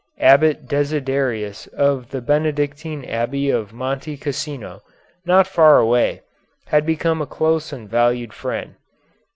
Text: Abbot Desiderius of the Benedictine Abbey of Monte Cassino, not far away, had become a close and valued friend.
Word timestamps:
Abbot 0.19 0.67
Desiderius 0.67 1.67
of 1.67 2.09
the 2.09 2.21
Benedictine 2.21 3.05
Abbey 3.05 3.51
of 3.51 3.71
Monte 3.71 4.17
Cassino, 4.17 4.81
not 5.27 5.45
far 5.45 5.77
away, 5.77 6.23
had 6.65 6.87
become 6.87 7.21
a 7.21 7.27
close 7.27 7.71
and 7.71 7.87
valued 7.87 8.33
friend. 8.33 8.77